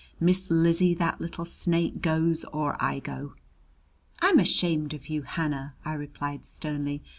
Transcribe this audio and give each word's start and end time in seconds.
"Miss 0.19 0.49
Lizzie, 0.49 0.95
that 0.95 1.21
little 1.21 1.45
snake 1.45 2.01
goes 2.01 2.43
or 2.45 2.75
I 2.83 2.97
go!" 2.97 3.35
"I'm 4.19 4.39
ashamed 4.39 4.95
of 4.95 5.09
you, 5.09 5.21
Hannah!" 5.21 5.75
I 5.85 5.93
replied 5.93 6.43
sternly. 6.43 7.03